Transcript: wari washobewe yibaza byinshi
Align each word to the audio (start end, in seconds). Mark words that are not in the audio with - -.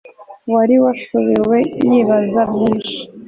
wari 0.53 0.75
washobewe 0.83 1.57
yibaza 1.89 2.41
byinshi 2.51 2.95